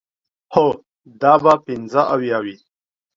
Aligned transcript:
هو، 0.53 0.67
دا 1.21 1.33
به 1.43 1.53
پنځه 1.65 2.01
اویا 2.13 2.37
وي. 2.43 2.55